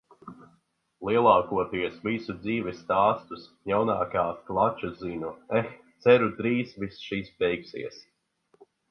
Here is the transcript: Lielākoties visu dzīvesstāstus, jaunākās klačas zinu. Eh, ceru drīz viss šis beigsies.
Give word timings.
Lielākoties 1.07 1.97
visu 2.05 2.35
dzīvesstāstus, 2.45 3.43
jaunākās 3.71 4.39
klačas 4.47 4.95
zinu. 5.01 5.29
Eh, 5.59 5.69
ceru 6.07 6.31
drīz 6.39 6.73
viss 6.85 7.03
šis 7.11 7.29
beigsies. 7.45 8.01